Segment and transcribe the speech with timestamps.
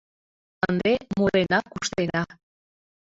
[0.67, 2.23] Ынде мурена-куштена.